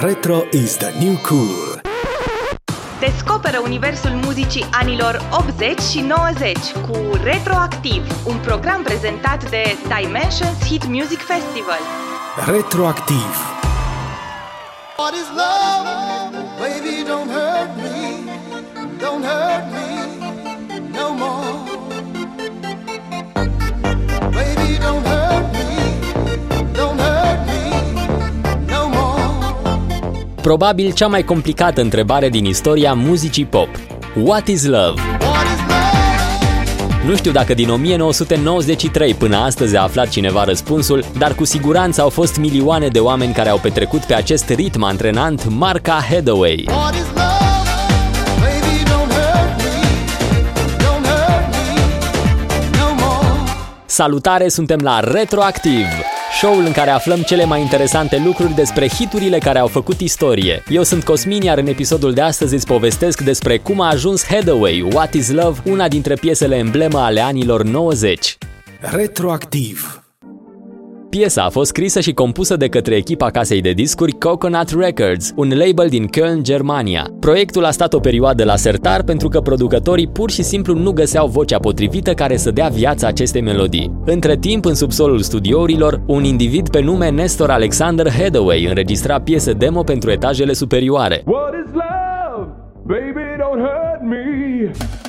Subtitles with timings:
[0.00, 1.80] Retro is the new cool.
[3.00, 9.62] Descoperă universul muzicii anilor 80 și 90 cu Retroactiv, un program prezentat de
[9.98, 11.78] Dimensions Hit Music Festival.
[12.46, 13.56] Retroactiv.
[14.96, 15.88] What is love?
[16.58, 17.96] Baby, don't hurt me.
[18.98, 19.88] Don't hurt me
[20.98, 21.27] no more.
[30.48, 33.68] Probabil cea mai complicată întrebare din istoria muzicii pop.
[34.22, 35.00] What is love?
[35.20, 37.06] What is love?
[37.06, 42.08] Nu știu dacă din 1993 până astăzi a aflat cineva răspunsul, dar cu siguranță au
[42.08, 46.64] fost milioane de oameni care au petrecut pe acest ritm antrenant marca Headaway.
[46.68, 47.17] What is love?
[53.90, 55.86] Salutare, suntem la Retroactiv,
[56.38, 60.62] show-ul în care aflăm cele mai interesante lucruri despre hiturile care au făcut istorie.
[60.68, 64.88] Eu sunt Cosmin, iar în episodul de astăzi îți povestesc despre cum a ajuns Headaway,
[64.92, 68.38] What is Love, una dintre piesele emblemă ale anilor 90.
[68.80, 70.07] Retroactiv.
[71.10, 75.48] Piesa a fost scrisă și compusă de către echipa casei de discuri Coconut Records, un
[75.48, 77.06] label din Köln, Germania.
[77.20, 81.26] Proiectul a stat o perioadă la sertar pentru că producătorii pur și simplu nu găseau
[81.26, 83.92] vocea potrivită care să dea viață acestei melodii.
[84.04, 89.82] Între timp, în subsolul studiourilor, un individ pe nume Nestor Alexander Hathaway înregistra piese demo
[89.82, 91.22] pentru etajele superioare.
[91.26, 92.48] What is love?
[92.86, 95.07] Baby, don't hurt me.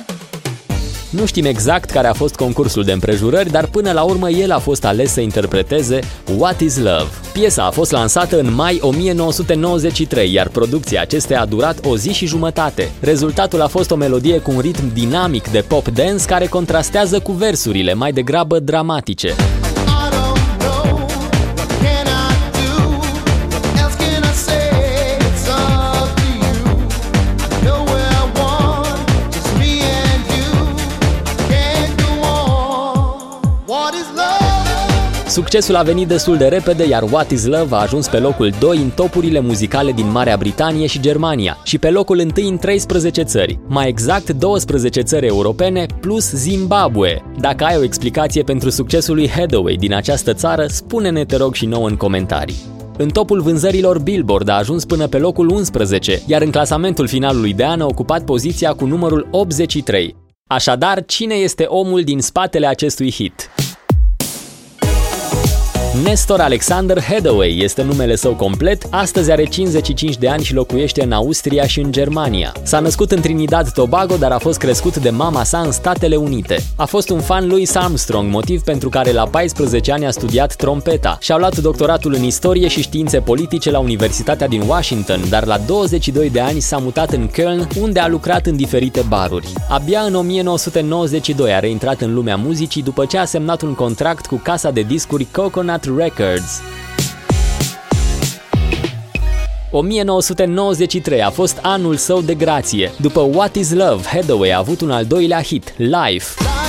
[1.10, 4.58] Nu știm exact care a fost concursul de împrejurări, dar până la urmă el a
[4.58, 5.98] fost ales să interpreteze
[6.36, 7.08] What is Love.
[7.32, 12.26] Piesa a fost lansată în mai 1993, iar producția acesteia a durat o zi și
[12.26, 12.90] jumătate.
[13.00, 17.32] Rezultatul a fost o melodie cu un ritm dinamic de pop dance care contrastează cu
[17.32, 19.34] versurile mai degrabă dramatice.
[35.30, 38.76] Succesul a venit destul de repede, iar What is Love a ajuns pe locul 2
[38.76, 43.58] în topurile muzicale din Marea Britanie și Germania și pe locul 1 în 13 țări,
[43.66, 47.22] mai exact 12 țări europene plus Zimbabwe.
[47.38, 51.66] Dacă ai o explicație pentru succesul lui Hathaway din această țară, spune-ne te rog și
[51.66, 52.62] nouă în comentarii.
[52.96, 57.64] În topul vânzărilor Billboard a ajuns până pe locul 11, iar în clasamentul finalului de
[57.64, 60.16] an a ocupat poziția cu numărul 83.
[60.46, 63.50] Așadar, cine este omul din spatele acestui hit?
[65.94, 71.12] Nestor Alexander Hathaway este numele său complet, astăzi are 55 de ani și locuiește în
[71.12, 72.52] Austria și în Germania.
[72.62, 76.62] S-a născut în Trinidad Tobago, dar a fost crescut de mama sa în Statele Unite.
[76.76, 81.18] A fost un fan lui Armstrong, motiv pentru care la 14 ani a studiat trompeta
[81.20, 85.58] și a luat doctoratul în istorie și științe politice la Universitatea din Washington, dar la
[85.58, 89.52] 22 de ani s-a mutat în Köln, unde a lucrat în diferite baruri.
[89.68, 94.40] Abia în 1992 a reintrat în lumea muzicii după ce a semnat un contract cu
[94.42, 96.60] casa de discuri Coconut Records.
[99.70, 102.92] 1993 a fost anul său de grație.
[102.96, 106.59] După What is Love, Hathaway a avut un al doilea hit, Life.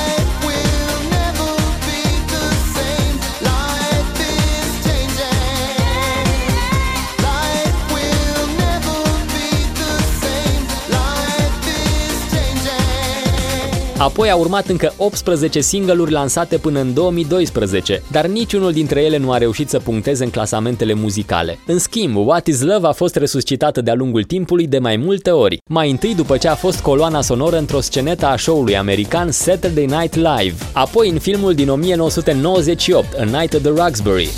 [14.02, 19.32] Apoi a urmat încă 18 single-uri lansate până în 2012, dar niciunul dintre ele nu
[19.32, 21.60] a reușit să puncteze în clasamentele muzicale.
[21.66, 25.62] În schimb, What is Love a fost resuscitată de-a lungul timpului de mai multe ori,
[25.68, 30.16] mai întâi după ce a fost coloana sonoră într-o scenetă a show-ului american Saturday Night
[30.16, 34.30] Live, apoi în filmul din 1998, A Night at the Roxbury.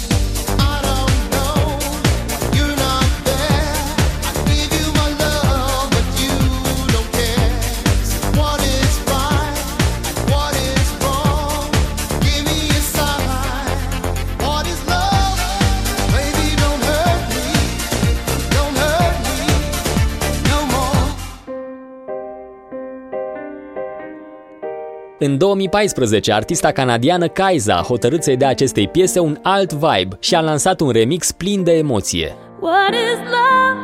[25.25, 30.35] În 2014, artista canadiană Kaiza a hotărât să-i dea acestei piese un alt vibe și
[30.35, 32.35] a lansat un remix plin de emoție.
[32.59, 33.79] What is love?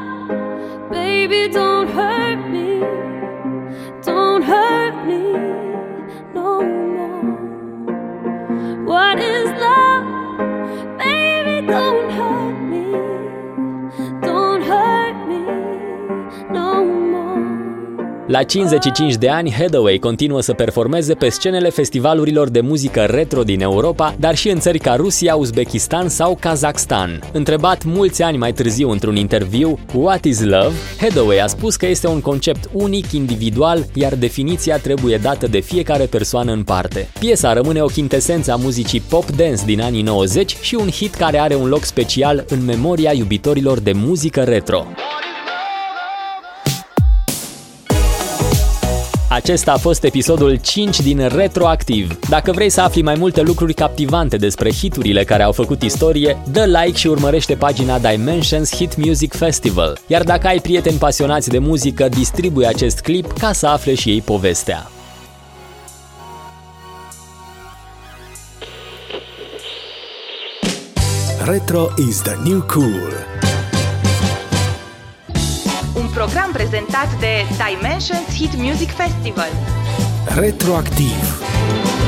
[0.90, 2.69] Baby, don't hurt me.
[18.40, 23.62] La 55 de ani, Hathaway continuă să performeze pe scenele festivalurilor de muzică retro din
[23.62, 27.20] Europa, dar și în țări ca Rusia, Uzbekistan sau Kazakhstan.
[27.34, 32.08] Întrebat mulți ani mai târziu într-un interviu What is Love, Hathaway a spus că este
[32.08, 37.08] un concept unic, individual, iar definiția trebuie dată de fiecare persoană în parte.
[37.20, 41.56] Piesa rămâne o chintesență a muzicii pop-dance din anii 90 și un hit care are
[41.56, 44.86] un loc special în memoria iubitorilor de muzică retro.
[49.40, 52.20] Acesta a fost episodul 5 din Retroactiv.
[52.30, 56.66] Dacă vrei să afli mai multe lucruri captivante despre hiturile care au făcut istorie, dă
[56.66, 60.00] like și urmărește pagina Dimensions Hit Music Festival.
[60.08, 64.22] Iar dacă ai prieteni pasionați de muzică, distribuie acest clip ca să afle și ei
[64.22, 64.92] povestea.
[71.46, 73.39] Retro is the new cool.
[76.30, 79.50] Un program prezentat de Dimensions Hit Music Festival.
[80.26, 81.99] Retroactiv.